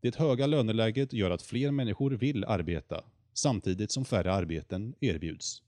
Det 0.01 0.17
höga 0.17 0.47
löneläget 0.47 1.13
gör 1.13 1.31
att 1.31 1.43
fler 1.43 1.71
människor 1.71 2.11
vill 2.11 2.45
arbeta, 2.45 3.05
samtidigt 3.33 3.91
som 3.91 4.05
färre 4.05 4.33
arbeten 4.33 4.95
erbjuds. 5.01 5.63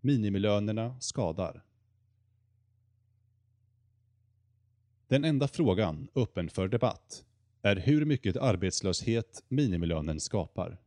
Minimilönerna 0.00 1.00
skadar. 1.00 1.62
Den 5.08 5.24
enda 5.24 5.48
frågan 5.48 6.08
öppen 6.14 6.48
för 6.48 6.68
debatt 6.68 7.24
är 7.62 7.76
hur 7.76 8.04
mycket 8.04 8.36
arbetslöshet 8.36 9.44
minimilönen 9.48 10.20
skapar. 10.20 10.78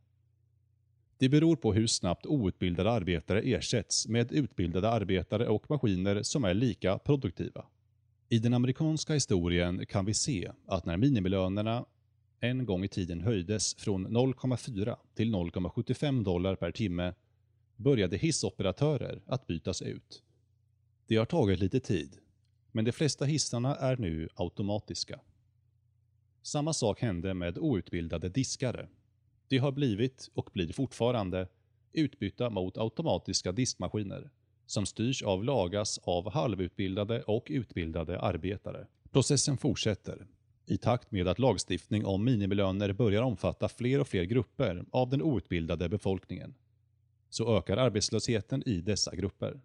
Det 1.18 1.28
beror 1.28 1.56
på 1.56 1.72
hur 1.72 1.86
snabbt 1.86 2.26
outbildade 2.26 2.90
arbetare 2.90 3.40
ersätts 3.40 4.08
med 4.08 4.32
utbildade 4.32 4.90
arbetare 4.90 5.48
och 5.48 5.70
maskiner 5.70 6.22
som 6.22 6.44
är 6.44 6.54
lika 6.54 6.98
produktiva. 6.98 7.66
I 8.28 8.38
den 8.38 8.54
amerikanska 8.54 9.14
historien 9.14 9.86
kan 9.86 10.04
vi 10.04 10.14
se 10.14 10.50
att 10.66 10.86
när 10.86 10.96
minimilönerna 10.96 11.84
en 12.40 12.66
gång 12.66 12.84
i 12.84 12.88
tiden 12.88 13.20
höjdes 13.20 13.74
från 13.74 14.06
0,4 14.06 14.96
till 15.14 15.34
0,75 15.34 16.24
dollar 16.24 16.56
per 16.56 16.72
timme 16.72 17.14
började 17.76 18.16
hissoperatörer 18.16 19.22
att 19.26 19.46
bytas 19.46 19.82
ut. 19.82 20.22
Det 21.06 21.16
har 21.16 21.26
tagit 21.26 21.60
lite 21.60 21.80
tid, 21.80 22.18
men 22.72 22.84
de 22.84 22.92
flesta 22.92 23.24
hissarna 23.24 23.76
är 23.76 23.96
nu 23.96 24.28
automatiska. 24.34 25.20
Samma 26.46 26.72
sak 26.72 27.00
hände 27.00 27.34
med 27.34 27.58
outbildade 27.58 28.28
diskare. 28.28 28.88
De 29.48 29.58
har 29.58 29.72
blivit, 29.72 30.30
och 30.34 30.50
blir 30.52 30.72
fortfarande, 30.72 31.48
utbytta 31.92 32.50
mot 32.50 32.78
automatiska 32.78 33.52
diskmaskiner 33.52 34.30
som 34.66 34.86
styrs 34.86 35.22
av 35.22 35.44
lagas 35.44 35.98
av 35.98 36.30
halvutbildade 36.30 37.22
och 37.22 37.46
utbildade 37.50 38.20
arbetare. 38.20 38.86
Processen 39.12 39.56
fortsätter 39.56 40.26
i 40.66 40.76
takt 40.76 41.10
med 41.10 41.28
att 41.28 41.38
lagstiftning 41.38 42.06
om 42.06 42.24
minimilöner 42.24 42.92
börjar 42.92 43.22
omfatta 43.22 43.68
fler 43.68 44.00
och 44.00 44.08
fler 44.08 44.24
grupper 44.24 44.84
av 44.90 45.10
den 45.10 45.22
outbildade 45.22 45.88
befolkningen. 45.88 46.54
Så 47.30 47.58
ökar 47.58 47.76
arbetslösheten 47.76 48.62
i 48.68 48.80
dessa 48.80 49.16
grupper. 49.16 49.60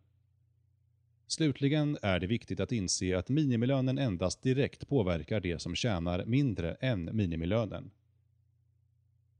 Slutligen 1.31 1.97
är 2.01 2.19
det 2.19 2.27
viktigt 2.27 2.59
att 2.59 2.71
inse 2.71 3.17
att 3.17 3.29
minimilönen 3.29 3.97
endast 3.97 4.41
direkt 4.41 4.87
påverkar 4.87 5.39
de 5.39 5.59
som 5.59 5.75
tjänar 5.75 6.25
mindre 6.25 6.73
än 6.73 7.09
minimilönen. 7.13 7.91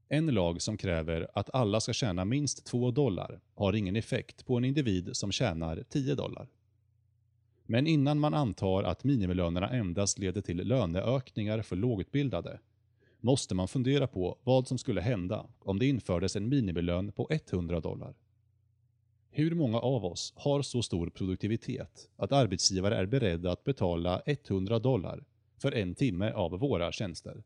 En 0.08 0.26
lag 0.26 0.62
som 0.62 0.76
kräver 0.76 1.28
att 1.34 1.54
alla 1.54 1.80
ska 1.80 1.92
tjäna 1.92 2.24
minst 2.24 2.66
2 2.66 2.90
dollar 2.90 3.40
har 3.54 3.72
ingen 3.72 3.96
effekt 3.96 4.46
på 4.46 4.56
en 4.56 4.64
individ 4.64 5.10
som 5.12 5.32
tjänar 5.32 5.84
10 5.88 6.14
dollar. 6.14 6.48
Men 7.66 7.86
innan 7.86 8.18
man 8.18 8.34
antar 8.34 8.82
att 8.82 9.04
minimilönerna 9.04 9.68
endast 9.68 10.18
leder 10.18 10.40
till 10.40 10.56
löneökningar 10.56 11.62
för 11.62 11.76
lågutbildade 11.76 12.60
måste 13.20 13.54
man 13.54 13.68
fundera 13.68 14.06
på 14.06 14.38
vad 14.42 14.68
som 14.68 14.78
skulle 14.78 15.00
hända 15.00 15.46
om 15.58 15.78
det 15.78 15.86
infördes 15.86 16.36
en 16.36 16.48
minimilön 16.48 17.12
på 17.12 17.28
100 17.30 17.80
dollar. 17.80 18.14
Hur 19.34 19.54
många 19.54 19.78
av 19.78 20.04
oss 20.04 20.32
har 20.36 20.62
så 20.62 20.82
stor 20.82 21.10
produktivitet 21.10 22.10
att 22.16 22.32
arbetsgivare 22.32 22.96
är 22.96 23.06
beredda 23.06 23.52
att 23.52 23.64
betala 23.64 24.22
100 24.26 24.78
dollar 24.78 25.24
för 25.58 25.72
en 25.72 25.94
timme 25.94 26.32
av 26.32 26.50
våra 26.50 26.92
tjänster? 26.92 27.42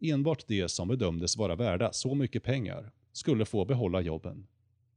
Enbart 0.00 0.46
de 0.46 0.68
som 0.68 0.88
bedömdes 0.88 1.36
vara 1.36 1.56
värda 1.56 1.92
så 1.92 2.14
mycket 2.14 2.42
pengar 2.42 2.92
skulle 3.12 3.44
få 3.44 3.64
behålla 3.64 4.00
jobben. 4.00 4.46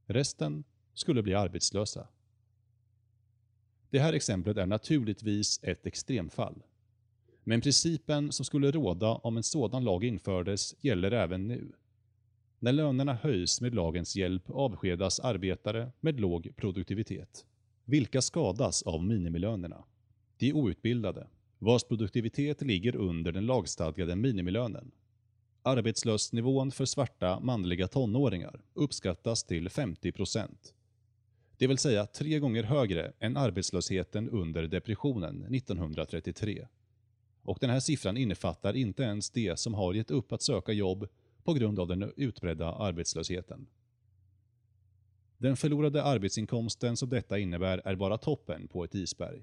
Resten 0.06 0.64
skulle 0.94 1.22
bli 1.22 1.34
arbetslösa. 1.34 2.08
Det 3.90 3.98
här 3.98 4.12
exemplet 4.12 4.56
är 4.56 4.66
naturligtvis 4.66 5.60
ett 5.62 5.86
extremfall. 5.86 6.62
Men 7.44 7.60
principen 7.60 8.32
som 8.32 8.44
skulle 8.44 8.70
råda 8.70 9.14
om 9.14 9.36
en 9.36 9.42
sådan 9.42 9.84
lag 9.84 10.04
infördes 10.04 10.74
gäller 10.80 11.10
även 11.10 11.48
nu. 11.48 11.72
När 12.66 12.72
lönerna 12.72 13.14
höjs 13.14 13.60
med 13.60 13.74
lagens 13.74 14.16
hjälp 14.16 14.50
avskedas 14.50 15.20
arbetare 15.20 15.92
med 16.00 16.20
låg 16.20 16.52
produktivitet. 16.56 17.46
Vilka 17.84 18.22
skadas 18.22 18.82
av 18.82 19.04
minimilönerna? 19.04 19.84
De 20.38 20.52
outbildade, 20.52 21.26
vars 21.58 21.84
produktivitet 21.84 22.62
ligger 22.62 22.96
under 22.96 23.32
den 23.32 23.46
lagstadgade 23.46 24.16
minimilönen. 24.16 24.90
Arbetslöshetsnivån 25.62 26.70
för 26.70 26.84
svarta 26.84 27.40
manliga 27.40 27.88
tonåringar 27.88 28.60
uppskattas 28.74 29.44
till 29.44 29.68
50%. 29.68 30.48
Det 31.56 31.66
vill 31.66 31.78
säga 31.78 32.06
tre 32.06 32.38
gånger 32.38 32.62
högre 32.62 33.12
än 33.18 33.36
arbetslösheten 33.36 34.30
under 34.30 34.62
depressionen 34.62 35.54
1933. 35.54 36.66
Och 37.42 37.58
den 37.60 37.70
här 37.70 37.80
siffran 37.80 38.16
innefattar 38.16 38.76
inte 38.76 39.02
ens 39.02 39.30
de 39.30 39.56
som 39.56 39.74
har 39.74 39.94
gett 39.94 40.10
upp 40.10 40.32
att 40.32 40.42
söka 40.42 40.72
jobb 40.72 41.08
på 41.46 41.52
grund 41.52 41.78
av 41.78 41.88
den 41.88 42.12
utbredda 42.16 42.72
arbetslösheten. 42.72 43.66
Den 45.38 45.56
förlorade 45.56 46.02
arbetsinkomsten 46.02 46.96
som 46.96 47.08
detta 47.08 47.38
innebär 47.38 47.82
är 47.84 47.94
bara 47.94 48.18
toppen 48.18 48.68
på 48.68 48.84
ett 48.84 48.94
isberg. 48.94 49.42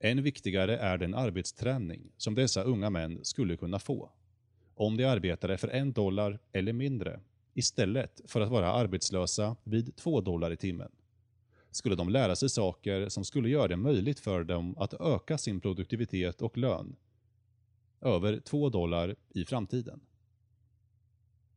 Än 0.00 0.22
viktigare 0.22 0.76
är 0.76 0.98
den 0.98 1.14
arbetsträning 1.14 2.12
som 2.16 2.34
dessa 2.34 2.62
unga 2.62 2.90
män 2.90 3.18
skulle 3.22 3.56
kunna 3.56 3.78
få. 3.78 4.10
Om 4.74 4.96
de 4.96 5.04
arbetade 5.04 5.58
för 5.58 5.68
en 5.68 5.92
dollar 5.92 6.38
eller 6.52 6.72
mindre 6.72 7.20
istället 7.54 8.20
för 8.24 8.40
att 8.40 8.50
vara 8.50 8.72
arbetslösa 8.72 9.56
vid 9.64 9.96
två 9.96 10.20
dollar 10.20 10.50
i 10.50 10.56
timmen. 10.56 10.92
skulle 11.70 11.96
de 11.96 12.08
lära 12.08 12.36
sig 12.36 12.48
saker 12.48 13.08
som 13.08 13.24
skulle 13.24 13.48
göra 13.48 13.68
det 13.68 13.76
möjligt 13.76 14.20
för 14.20 14.44
dem 14.44 14.74
att 14.78 14.94
öka 14.94 15.38
sin 15.38 15.60
produktivitet 15.60 16.42
och 16.42 16.58
lön 16.58 16.96
över 18.00 18.40
2 18.40 18.68
dollar 18.68 19.16
i 19.28 19.44
framtiden. 19.44 20.00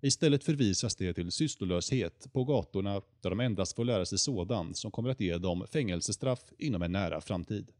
Istället 0.05 0.43
förvisas 0.43 0.95
de 0.95 1.13
till 1.13 1.31
sysslolöshet 1.31 2.33
på 2.33 2.43
gatorna 2.43 3.01
där 3.21 3.29
de 3.29 3.39
endast 3.39 3.75
får 3.75 3.85
lära 3.85 4.05
sig 4.05 4.17
sådant 4.17 4.77
som 4.77 4.91
kommer 4.91 5.09
att 5.09 5.19
ge 5.19 5.37
dem 5.37 5.67
fängelsestraff 5.71 6.43
inom 6.57 6.81
en 6.81 6.91
nära 6.91 7.21
framtid. 7.21 7.71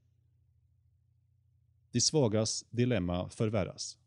De 1.91 2.01
svagas 2.01 2.65
dilemma 2.69 3.29
förvärras. 3.29 3.97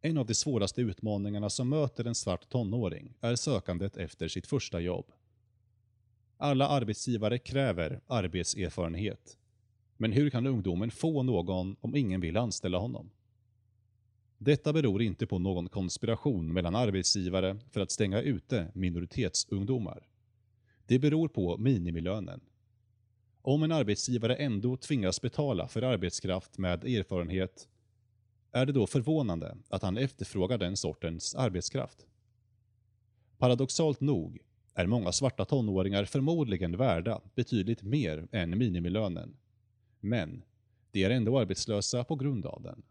En 0.00 0.18
av 0.18 0.26
de 0.26 0.34
svåraste 0.34 0.80
utmaningarna 0.80 1.50
som 1.50 1.68
möter 1.68 2.04
en 2.04 2.14
svart 2.14 2.48
tonåring 2.48 3.14
är 3.20 3.36
sökandet 3.36 3.96
efter 3.96 4.28
sitt 4.28 4.46
första 4.46 4.80
jobb. 4.80 5.12
Alla 6.36 6.68
arbetsgivare 6.68 7.38
kräver 7.38 8.00
arbetserfarenhet. 8.06 9.38
Men 9.96 10.12
hur 10.12 10.30
kan 10.30 10.46
ungdomen 10.46 10.90
få 10.90 11.22
någon 11.22 11.76
om 11.80 11.96
ingen 11.96 12.20
vill 12.20 12.36
anställa 12.36 12.78
honom? 12.78 13.10
Detta 14.38 14.72
beror 14.72 15.02
inte 15.02 15.26
på 15.26 15.38
någon 15.38 15.68
konspiration 15.68 16.52
mellan 16.52 16.74
arbetsgivare 16.74 17.58
för 17.70 17.80
att 17.80 17.90
stänga 17.90 18.20
ute 18.20 18.70
minoritetsungdomar. 18.74 20.08
Det 20.86 20.98
beror 20.98 21.28
på 21.28 21.58
minimilönen. 21.58 22.40
Om 23.42 23.62
en 23.62 23.72
arbetsgivare 23.72 24.36
ändå 24.36 24.76
tvingas 24.76 25.20
betala 25.20 25.68
för 25.68 25.82
arbetskraft 25.82 26.58
med 26.58 26.84
erfarenhet 26.84 27.68
är 28.52 28.66
det 28.66 28.72
då 28.72 28.86
förvånande 28.86 29.56
att 29.68 29.82
han 29.82 29.96
efterfrågar 29.96 30.58
den 30.58 30.76
sortens 30.76 31.34
arbetskraft. 31.34 32.06
Paradoxalt 33.38 34.00
nog 34.00 34.38
är 34.74 34.86
många 34.86 35.12
svarta 35.12 35.44
tonåringar 35.44 36.04
förmodligen 36.04 36.76
värda 36.76 37.20
betydligt 37.34 37.82
mer 37.82 38.28
än 38.32 38.58
minimilönen. 38.58 39.36
Men 40.00 40.42
de 40.90 41.04
är 41.04 41.10
ändå 41.10 41.38
arbetslösa 41.38 42.04
på 42.04 42.16
grund 42.16 42.46
av 42.46 42.62
den. 42.62 42.82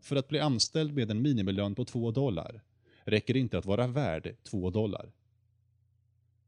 För 0.00 0.16
att 0.16 0.28
bli 0.28 0.40
anställd 0.40 0.94
med 0.94 1.10
en 1.10 1.22
minimilön 1.22 1.74
på 1.74 1.84
2 1.84 2.10
dollar 2.10 2.62
räcker 3.04 3.34
det 3.34 3.40
inte 3.40 3.58
att 3.58 3.66
vara 3.66 3.86
värd 3.86 4.36
2 4.42 4.70
dollar. 4.70 5.12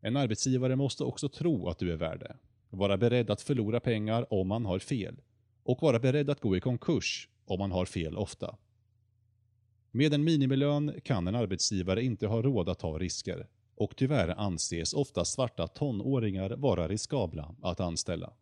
En 0.00 0.16
arbetsgivare 0.16 0.76
måste 0.76 1.04
också 1.04 1.28
tro 1.28 1.68
att 1.68 1.78
du 1.78 1.92
är 1.92 1.96
värd 1.96 2.20
det, 2.20 2.36
vara 2.70 2.96
beredd 2.96 3.30
att 3.30 3.42
förlora 3.42 3.80
pengar 3.80 4.32
om 4.32 4.48
man 4.48 4.64
har 4.64 4.78
fel 4.78 5.20
och 5.62 5.82
vara 5.82 5.98
beredd 5.98 6.30
att 6.30 6.40
gå 6.40 6.56
i 6.56 6.60
konkurs 6.60 7.28
om 7.44 7.58
man 7.58 7.72
har 7.72 7.84
fel 7.84 8.16
ofta. 8.16 8.56
Med 9.90 10.14
en 10.14 10.24
minimilön 10.24 11.00
kan 11.04 11.28
en 11.28 11.34
arbetsgivare 11.34 12.02
inte 12.02 12.26
ha 12.26 12.42
råd 12.42 12.68
att 12.68 12.78
ta 12.78 12.98
risker 12.98 13.48
och 13.74 13.96
tyvärr 13.96 14.28
anses 14.28 14.92
ofta 14.92 15.24
svarta 15.24 15.66
tonåringar 15.66 16.50
vara 16.50 16.88
riskabla 16.88 17.54
att 17.62 17.80
anställa. 17.80 18.32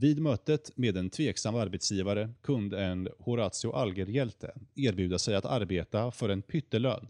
Vid 0.00 0.20
mötet 0.20 0.76
med 0.76 0.96
en 0.96 1.10
tveksam 1.10 1.54
arbetsgivare 1.54 2.30
kunde 2.42 2.84
en 2.84 3.08
Horatio 3.18 3.72
Alger-hjälte 3.72 4.54
erbjuda 4.74 5.18
sig 5.18 5.34
att 5.34 5.44
arbeta 5.44 6.10
för 6.10 6.28
en 6.28 6.42
pyttelön, 6.42 7.08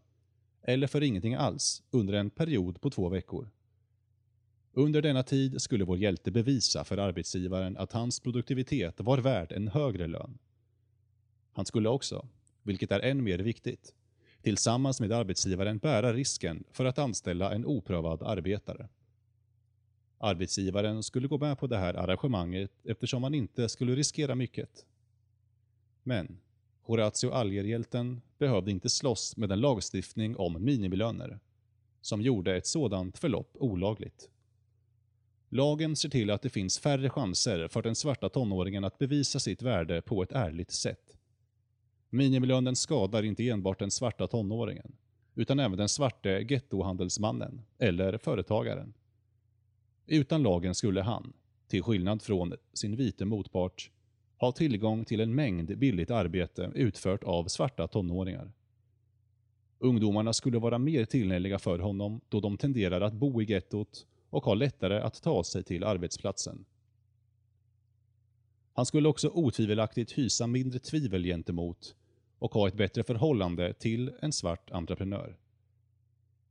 eller 0.62 0.86
för 0.86 1.02
ingenting 1.02 1.34
alls, 1.34 1.82
under 1.90 2.14
en 2.14 2.30
period 2.30 2.80
på 2.80 2.90
två 2.90 3.08
veckor. 3.08 3.50
Under 4.72 5.02
denna 5.02 5.22
tid 5.22 5.62
skulle 5.62 5.84
vår 5.84 5.98
hjälte 5.98 6.30
bevisa 6.30 6.84
för 6.84 6.98
arbetsgivaren 6.98 7.76
att 7.76 7.92
hans 7.92 8.20
produktivitet 8.20 9.00
var 9.00 9.18
värd 9.18 9.52
en 9.52 9.68
högre 9.68 10.06
lön. 10.06 10.38
Han 11.52 11.66
skulle 11.66 11.88
också, 11.88 12.26
vilket 12.62 12.92
är 12.92 13.00
än 13.00 13.24
mer 13.24 13.38
viktigt, 13.38 13.94
tillsammans 14.42 15.00
med 15.00 15.12
arbetsgivaren 15.12 15.78
bära 15.78 16.12
risken 16.12 16.64
för 16.72 16.84
att 16.84 16.98
anställa 16.98 17.52
en 17.52 17.66
oprövad 17.66 18.22
arbetare. 18.22 18.88
Arbetsgivaren 20.18 21.02
skulle 21.02 21.28
gå 21.28 21.38
med 21.38 21.58
på 21.58 21.66
det 21.66 21.78
här 21.78 21.94
arrangemanget 21.94 22.70
eftersom 22.84 23.22
man 23.22 23.34
inte 23.34 23.68
skulle 23.68 23.94
riskera 23.94 24.34
mycket. 24.34 24.86
Men 26.02 26.38
Horatio 26.82 27.30
Algerhjälten 27.30 28.20
behövde 28.38 28.70
inte 28.70 28.88
slåss 28.88 29.36
med 29.36 29.52
en 29.52 29.60
lagstiftning 29.60 30.36
om 30.36 30.64
minimilöner, 30.64 31.38
som 32.00 32.22
gjorde 32.22 32.56
ett 32.56 32.66
sådant 32.66 33.18
förlopp 33.18 33.50
olagligt. 33.54 34.30
Lagen 35.48 35.96
ser 35.96 36.08
till 36.08 36.30
att 36.30 36.42
det 36.42 36.50
finns 36.50 36.78
färre 36.78 37.10
chanser 37.10 37.68
för 37.68 37.82
den 37.82 37.94
svarta 37.94 38.28
tonåringen 38.28 38.84
att 38.84 38.98
bevisa 38.98 39.38
sitt 39.38 39.62
värde 39.62 40.02
på 40.02 40.22
ett 40.22 40.32
ärligt 40.32 40.70
sätt. 40.70 41.16
Minimilönen 42.10 42.76
skadar 42.76 43.22
inte 43.22 43.48
enbart 43.48 43.78
den 43.78 43.90
svarta 43.90 44.26
tonåringen, 44.26 44.96
utan 45.34 45.58
även 45.58 45.78
den 45.78 45.88
svarte 45.88 46.46
gettohandelsmannen 46.48 47.62
eller 47.78 48.18
företagaren. 48.18 48.94
Utan 50.10 50.42
lagen 50.42 50.74
skulle 50.74 51.02
han, 51.02 51.32
till 51.66 51.82
skillnad 51.82 52.22
från 52.22 52.54
sin 52.72 52.96
vite 52.96 53.24
motpart, 53.24 53.90
ha 54.36 54.52
tillgång 54.52 55.04
till 55.04 55.20
en 55.20 55.34
mängd 55.34 55.78
billigt 55.78 56.10
arbete 56.10 56.72
utfört 56.74 57.24
av 57.24 57.44
svarta 57.44 57.88
tonåringar. 57.88 58.52
Ungdomarna 59.78 60.32
skulle 60.32 60.58
vara 60.58 60.78
mer 60.78 61.04
tillgängliga 61.04 61.58
för 61.58 61.78
honom 61.78 62.20
då 62.28 62.40
de 62.40 62.56
tenderar 62.56 63.00
att 63.00 63.12
bo 63.12 63.42
i 63.42 63.44
gettot 63.44 64.06
och 64.30 64.44
ha 64.44 64.54
lättare 64.54 65.00
att 65.00 65.22
ta 65.22 65.44
sig 65.44 65.62
till 65.62 65.84
arbetsplatsen. 65.84 66.64
Han 68.72 68.86
skulle 68.86 69.08
också 69.08 69.28
otvivelaktigt 69.28 70.12
hysa 70.12 70.46
mindre 70.46 70.78
tvivel 70.78 71.24
gentemot 71.24 71.94
och 72.38 72.54
ha 72.54 72.68
ett 72.68 72.74
bättre 72.74 73.02
förhållande 73.02 73.72
till 73.72 74.12
en 74.20 74.32
svart 74.32 74.70
entreprenör. 74.70 75.36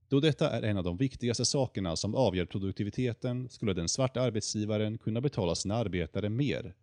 Då 0.10 0.20
detta 0.20 0.50
är 0.50 0.62
en 0.62 0.78
av 0.78 0.84
de 0.84 0.98
viktigaste 0.98 1.46
sakerna 1.46 1.96
som 1.96 2.16
avgör 2.16 2.46
produktiviteten 2.46 3.50
skulle 3.50 3.74
den 3.74 3.90
svarta 3.90 4.22
arbetsgivaren 4.22 4.98
kunna 4.98 5.22
betala 5.22 5.56
sina 5.56 5.76
arbetare 5.76 6.30
mer 6.30 6.74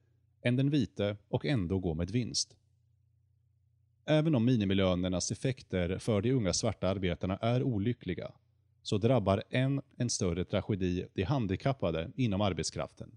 än 0.42 0.56
den 0.56 0.70
vite 0.70 1.16
och 1.28 1.46
ändå 1.46 1.78
gå 1.78 1.94
med 1.94 2.10
vinst. 2.10 2.56
Även 4.04 4.34
om 4.34 4.44
minimilönernas 4.44 5.30
effekter 5.30 5.98
för 5.98 6.22
de 6.22 6.32
unga 6.32 6.52
svarta 6.52 6.88
arbetarna 6.88 7.37
är 7.37 7.62
olyckliga 7.62 8.32
så 8.82 8.98
drabbar 8.98 9.42
än 9.50 9.82
en 9.96 10.10
större 10.10 10.44
tragedi 10.44 11.06
de 11.14 11.22
handikappade 11.22 12.10
inom 12.16 12.40
arbetskraften. 12.40 13.16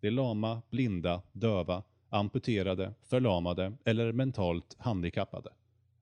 De 0.00 0.10
lama, 0.10 0.62
blinda, 0.70 1.22
döva, 1.32 1.82
amputerade, 2.08 2.94
förlamade 3.02 3.72
eller 3.84 4.12
mentalt 4.12 4.76
handikappade. 4.78 5.50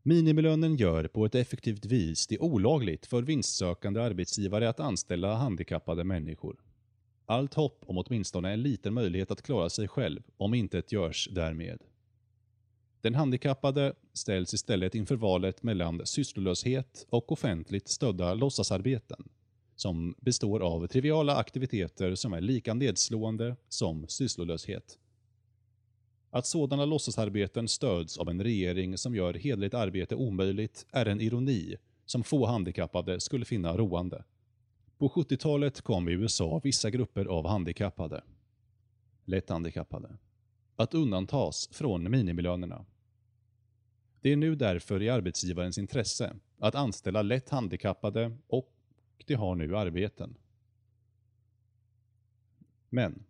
Minimilönen 0.07 0.77
gör 0.77 1.07
på 1.09 1.25
ett 1.25 1.35
effektivt 1.35 1.85
vis 1.85 2.27
det 2.27 2.39
olagligt 2.39 3.07
för 3.07 3.23
vinstsökande 3.23 4.01
arbetsgivare 4.01 4.69
att 4.69 4.81
anställa 4.81 5.35
handikappade 5.35 6.05
människor. 6.05 6.57
Allt 7.27 7.55
hopp 7.55 7.85
om 7.87 7.99
åtminstone 7.99 8.53
en 8.53 8.63
liten 8.63 8.95
möjlighet 8.95 9.31
att 9.31 9.43
klara 9.43 9.71
sig 9.71 9.89
själv 9.89 10.23
om 10.37 10.55
intet 10.55 10.93
görs 10.93 11.29
därmed. 11.33 11.83
Den 13.01 13.15
handikappade 13.15 13.95
ställs 14.13 14.55
istället 14.55 14.95
inför 14.95 15.17
valet 15.17 15.63
mellan 15.63 16.07
sysslolöshet 16.07 17.07
och 17.11 17.33
offentligt 17.33 17.89
stödda 17.89 18.35
låtsasarbeten, 18.35 19.29
som 19.77 20.15
består 20.21 20.61
av 20.61 20.87
triviala 20.87 21.37
aktiviteter 21.37 22.15
som 22.15 22.33
är 22.33 22.41
lika 22.41 22.75
nedslående 22.75 23.57
som 23.69 24.09
sysslolöshet. 24.09 24.99
Att 26.35 26.47
sådana 26.47 26.85
låtsasarbeten 26.85 27.69
stöds 27.69 28.19
av 28.19 28.29
en 28.29 28.43
regering 28.43 28.99
som 28.99 29.15
gör 29.15 29.35
hederligt 29.35 29.75
arbete 29.75 30.15
omöjligt 30.15 30.87
är 30.91 31.07
en 31.07 31.21
ironi 31.21 31.77
som 32.05 32.25
få 32.25 32.47
handikappade 32.47 33.21
skulle 33.21 33.45
finna 33.45 33.77
roande. 33.77 34.25
På 34.99 35.09
70-talet 35.09 35.81
kom 35.81 36.09
i 36.09 36.13
USA 36.13 36.61
vissa 36.65 36.91
grupper 36.91 37.25
av 37.27 37.47
handikappade, 37.47 38.25
lätt 39.25 39.51
handikappade, 39.51 40.17
att 40.77 40.95
undantas 40.95 41.69
från 41.73 42.11
minimilönerna. 42.11 42.85
Det 44.21 44.33
är 44.33 44.37
nu 44.37 44.55
därför 44.55 45.03
i 45.03 45.11
arbetsgivarens 45.11 45.79
intresse 45.79 46.37
att 46.59 46.75
anställa 46.75 47.23
lätt 47.23 47.49
handikappade 47.51 48.37
och 48.47 48.73
de 49.27 49.35
har 49.35 49.55
nu 49.55 49.77
arbeten. 49.77 50.39
Men 52.89 53.25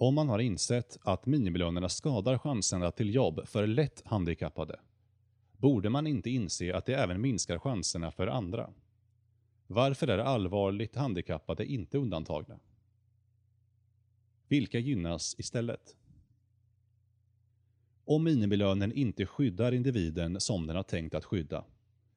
om 0.00 0.14
man 0.14 0.28
har 0.28 0.38
insett 0.38 0.98
att 1.02 1.26
minimilönerna 1.26 1.88
skadar 1.88 2.38
chanserna 2.38 2.90
till 2.90 3.14
jobb 3.14 3.48
för 3.48 3.66
lätt 3.66 4.02
handikappade, 4.04 4.80
borde 5.56 5.90
man 5.90 6.06
inte 6.06 6.30
inse 6.30 6.76
att 6.76 6.86
det 6.86 6.94
även 6.94 7.20
minskar 7.20 7.58
chanserna 7.58 8.10
för 8.10 8.26
andra? 8.26 8.70
Varför 9.66 10.08
är 10.08 10.18
allvarligt 10.18 10.96
handikappade 10.96 11.66
inte 11.66 11.98
undantagna? 11.98 12.58
Vilka 14.48 14.78
gynnas 14.78 15.34
istället? 15.38 15.96
Om 18.04 18.24
minimilönen 18.24 18.92
inte 18.92 19.26
skyddar 19.26 19.72
individen 19.72 20.40
som 20.40 20.66
den 20.66 20.76
har 20.76 20.82
tänkt 20.82 21.14
att 21.14 21.24
skydda, 21.24 21.64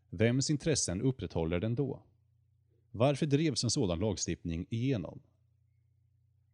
vems 0.09 0.49
intressen 0.49 1.01
upprätthåller 1.01 1.59
den 1.59 1.75
då? 1.75 2.03
Varför 2.91 3.25
drevs 3.25 3.63
en 3.63 3.69
sådan 3.69 3.99
lagstiftning 3.99 4.65
igenom? 4.69 5.21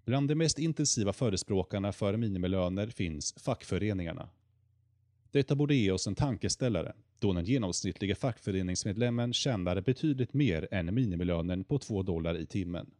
Bland 0.06 0.28
de 0.28 0.36
mest 0.36 0.60
intensiva 0.60 1.14
förespråkarna 1.14 1.92
för 1.92 2.18
minimilöner 2.18 2.88
finns 2.88 3.34
fackföreningarna. 3.38 4.30
Detta 5.32 5.56
borde 5.56 5.76
ge 5.76 5.92
oss 5.92 6.08
en 6.08 6.16
tankeställare 6.16 6.94
då 7.20 7.34
den 7.34 7.46
genomsnittliga 7.46 8.16
fackföreningsmedlemmen 8.16 9.34
tjänar 9.34 9.82
betydligt 9.82 10.34
mer 10.34 10.68
än 10.72 10.94
minimilönen 10.94 11.64
på 11.64 11.80
2 11.80 12.04
dollar 12.04 12.38
i 12.38 12.46
timmen. 12.46 12.92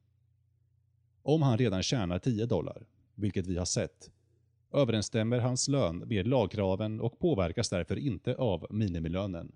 Om 1.22 1.42
han 1.42 1.58
redan 1.58 1.84
tjänar 1.84 2.20
10 2.20 2.46
dollar, 2.46 2.86
vilket 3.16 3.48
vi 3.48 3.58
har 3.58 3.66
sett, 3.66 4.12
överensstämmer 4.74 5.40
hans 5.40 5.68
lön 5.68 5.98
med 5.98 6.28
lagkraven 6.28 7.02
och 7.02 7.20
påverkas 7.20 7.70
därför 7.70 7.96
inte 7.96 8.36
av 8.36 8.68
minimilönen. 8.70 9.52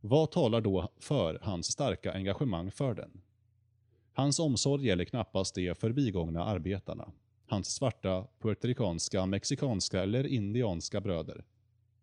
Vad 0.00 0.30
talar 0.30 0.60
då 0.60 0.92
för 0.98 1.38
hans 1.42 1.66
starka 1.66 2.12
engagemang 2.12 2.70
för 2.70 2.94
den? 2.94 3.20
Hans 4.16 4.38
omsorg 4.38 4.86
gäller 4.86 5.04
knappast 5.04 5.54
de 5.54 5.74
förbigångna 5.74 6.44
arbetarna, 6.44 7.12
hans 7.46 7.74
svarta, 7.74 8.26
puertoricanska, 8.40 9.26
mexikanska 9.26 10.02
eller 10.02 10.26
indianska 10.26 11.00
bröder. 11.00 11.44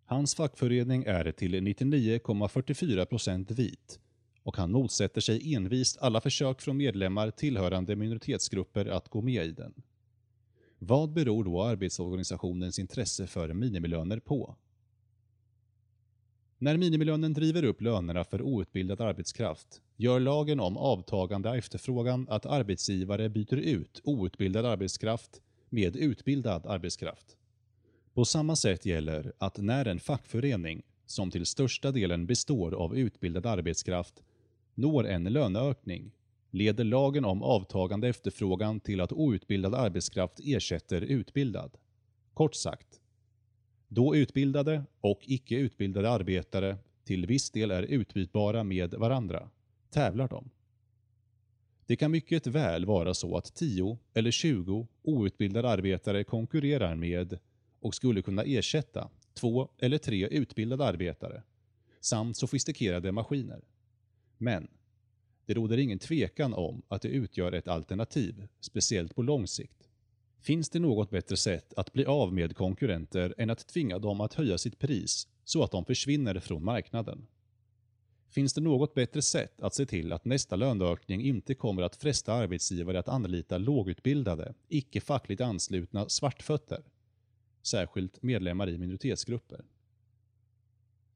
Hans 0.06 0.36
fackförening 0.36 1.04
är 1.04 1.32
till 1.32 1.56
99,44% 1.56 3.54
vit 3.54 4.00
och 4.44 4.58
han 4.58 4.72
motsätter 4.72 5.22
sig 5.22 5.56
envist 5.56 5.98
alla 6.02 6.22
försök 6.22 6.62
från 6.62 6.78
medlemmar 6.78 7.32
tillhörande 7.32 7.96
minoritetsgrupper 7.96 8.86
att 8.86 9.10
gå 9.10 9.22
med 9.22 9.46
i 9.46 9.52
den. 9.52 9.74
Vad 10.80 11.14
beror 11.14 11.44
då 11.44 11.64
arbetsorganisationens 11.64 12.80
intresse 12.80 13.28
för 13.28 13.54
minimilöner 13.54 14.20
på? 14.20 14.56
När 16.58 16.78
minimilönen 16.78 17.34
driver 17.34 17.64
upp 17.64 17.82
lönerna 17.82 18.24
för 18.24 18.42
outbildad 18.42 19.02
arbetskraft 19.02 19.82
gör 20.04 20.20
lagen 20.20 20.60
om 20.60 20.78
avtagande 20.78 21.58
efterfrågan 21.58 22.28
att 22.30 22.46
arbetsgivare 22.46 23.30
byter 23.30 23.56
ut 23.56 24.02
outbildad 24.04 24.66
arbetskraft 24.66 25.42
med 25.70 25.96
utbildad 25.96 26.66
arbetskraft. 26.66 27.38
På 28.14 28.26
samma 28.26 28.56
sätt 28.56 28.86
gäller 28.86 29.34
att 29.38 29.58
när 29.58 29.86
en 29.86 30.00
fackförening, 30.00 30.84
som 31.06 31.32
till 31.32 31.46
största 31.46 31.92
delen 31.92 32.26
består 32.26 32.74
av 32.74 32.98
utbildad 32.98 33.46
arbetskraft, 33.46 34.24
når 34.74 35.08
en 35.08 35.24
löneökning 35.24 36.12
leder 36.52 36.84
lagen 36.84 37.26
om 37.26 37.44
avtagande 37.44 38.08
efterfrågan 38.08 38.80
till 38.80 39.02
att 39.02 39.12
outbildad 39.12 39.76
arbetskraft 39.76 40.40
ersätter 40.44 41.02
utbildad. 41.02 41.72
Kort 42.34 42.56
sagt, 42.56 43.02
då 43.88 44.16
utbildade 44.16 44.84
och 45.02 45.20
icke 45.22 45.56
utbildade 45.56 46.10
arbetare 46.10 46.78
till 47.04 47.26
viss 47.26 47.52
del 47.52 47.72
är 47.72 47.84
utbytbara 47.84 48.64
med 48.64 48.94
varandra, 48.94 49.50
tävlar 49.94 50.28
de. 50.28 50.50
Det 51.86 51.96
kan 51.96 52.12
mycket 52.12 52.48
väl 52.48 52.86
vara 52.86 53.14
så 53.14 53.38
att 53.38 53.56
10 53.56 53.98
eller 54.14 54.32
20 54.32 54.88
outbildade 55.02 55.70
arbetare 55.70 56.24
konkurrerar 56.24 56.96
med 56.96 57.40
och 57.80 57.96
skulle 57.96 58.22
kunna 58.22 58.44
ersätta 58.44 59.10
två 59.34 59.70
eller 59.80 59.98
tre 59.98 60.28
utbildade 60.28 60.86
arbetare 60.86 61.44
samt 62.02 62.38
sofistikerade 62.38 63.12
maskiner. 63.12 63.62
Men 64.38 64.68
det 65.46 65.54
råder 65.54 65.78
ingen 65.78 66.00
tvekan 66.00 66.54
om 66.54 66.82
att 66.88 67.02
det 67.02 67.08
utgör 67.08 67.52
ett 67.52 67.68
alternativ, 67.68 68.48
speciellt 68.60 69.16
på 69.16 69.22
lång 69.22 69.48
sikt. 69.48 69.90
Finns 70.42 70.70
det 70.70 70.80
något 70.80 71.10
bättre 71.10 71.38
sätt 71.38 71.74
att 71.74 71.94
bli 71.94 72.06
av 72.06 72.34
med 72.34 72.56
konkurrenter 72.56 73.34
än 73.38 73.50
att 73.50 73.68
tvinga 73.68 74.00
dem 74.00 74.22
att 74.22 74.34
höja 74.34 74.58
sitt 74.58 74.80
pris 74.80 75.28
så 75.44 75.64
att 75.64 75.72
de 75.72 75.86
försvinner 75.86 76.40
från 76.40 76.64
marknaden? 76.64 77.28
Finns 78.34 78.54
det 78.54 78.62
något 78.62 78.94
bättre 78.94 79.22
sätt 79.22 79.62
att 79.62 79.74
se 79.74 79.86
till 79.86 80.14
att 80.14 80.26
nästa 80.26 80.56
löneökning 80.56 81.22
inte 81.22 81.56
kommer 81.56 81.82
att 81.82 81.96
fresta 81.96 82.34
arbetsgivare 82.34 83.00
att 83.00 83.08
anlita 83.08 83.58
lågutbildade, 83.58 84.54
icke 84.68 85.02
fackligt 85.02 85.42
anslutna 85.42 86.10
svartfötter? 86.10 86.84
Särskilt 87.62 88.24
medlemmar 88.24 88.70
i 88.70 88.78
minoritetsgrupper. 88.78 89.66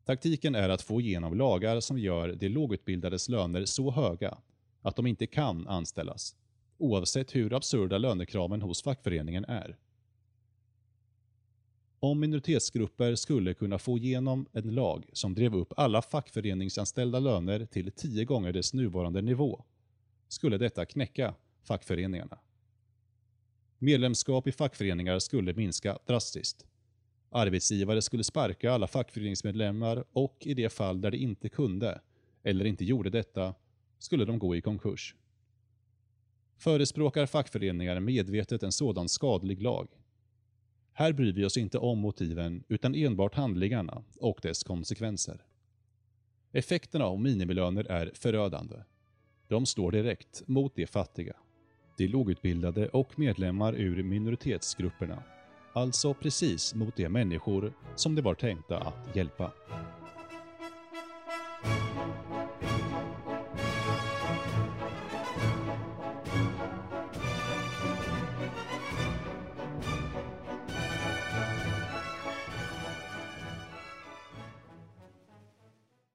Taktiken 0.05 0.55
är 0.55 0.69
att 0.69 0.81
få 0.81 1.01
igenom 1.01 1.37
lagar 1.37 1.79
som 1.79 1.99
gör 1.99 2.35
de 2.35 2.49
lågutbildades 2.49 3.29
löner 3.29 3.65
så 3.65 3.91
höga 3.91 4.37
att 4.81 4.95
de 4.95 5.07
inte 5.07 5.27
kan 5.27 5.67
anställas, 5.67 6.35
oavsett 6.77 7.35
hur 7.35 7.53
absurda 7.53 7.97
lönekraven 7.97 8.61
hos 8.61 8.83
fackföreningen 8.83 9.45
är. 9.45 9.77
Om 11.99 12.19
minoritetsgrupper 12.19 13.15
skulle 13.15 13.53
kunna 13.53 13.79
få 13.79 13.97
igenom 13.97 14.45
en 14.53 14.75
lag 14.75 15.09
som 15.13 15.33
drev 15.33 15.55
upp 15.55 15.73
alla 15.77 16.01
fackföreningsanställda 16.01 17.19
löner 17.19 17.65
till 17.65 17.91
tio 17.91 18.25
gånger 18.25 18.53
dess 18.53 18.73
nuvarande 18.73 19.21
nivå, 19.21 19.63
skulle 20.27 20.57
detta 20.57 20.85
knäcka 20.85 21.35
fackföreningarna. 21.63 22.37
Medlemskap 23.77 24.47
i 24.47 24.51
fackföreningar 24.51 25.19
skulle 25.19 25.53
minska 25.53 25.99
drastiskt. 26.05 26.65
Arbetsgivare 27.29 28.01
skulle 28.01 28.23
sparka 28.23 28.71
alla 28.71 28.87
fackföreningsmedlemmar 28.87 30.03
och 30.11 30.37
i 30.39 30.53
de 30.53 30.69
fall 30.69 31.01
där 31.01 31.11
de 31.11 31.17
inte 31.17 31.49
kunde, 31.49 32.01
eller 32.43 32.65
inte 32.65 32.85
gjorde 32.85 33.09
detta, 33.09 33.55
skulle 33.99 34.25
de 34.25 34.39
gå 34.39 34.55
i 34.55 34.61
konkurs. 34.61 35.15
Förespråkar 36.57 37.25
fackföreningar 37.25 37.99
medvetet 37.99 38.63
en 38.63 38.71
sådan 38.71 39.09
skadlig 39.09 39.61
lag? 39.61 39.96
Här 40.99 41.13
bryr 41.13 41.33
vi 41.33 41.45
oss 41.45 41.57
inte 41.57 41.77
om 41.77 41.99
motiven 41.99 42.63
utan 42.67 42.95
enbart 42.95 43.35
handlingarna 43.35 44.03
och 44.19 44.39
dess 44.41 44.63
konsekvenser. 44.63 45.41
Effekterna 46.51 47.05
av 47.05 47.21
minimilöner 47.21 47.91
är 47.91 48.11
förödande. 48.13 48.75
De 49.47 49.65
slår 49.65 49.91
direkt 49.91 50.47
mot 50.47 50.75
de 50.75 50.87
fattiga, 50.87 51.35
de 51.97 52.07
lågutbildade 52.07 52.89
och 52.89 53.19
medlemmar 53.19 53.73
ur 53.75 54.03
minoritetsgrupperna 54.03 55.23
alltså 55.77 56.13
precis 56.13 56.75
mot 56.75 56.95
de 56.95 57.09
människor 57.09 57.73
som 57.95 58.15
de 58.15 58.21
var 58.21 58.35
tänkta 58.35 58.77
att 58.77 59.15
hjälpa. 59.15 59.51